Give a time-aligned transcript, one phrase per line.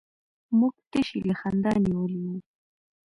[0.57, 2.37] موږ تشي له خندا نيولي وو.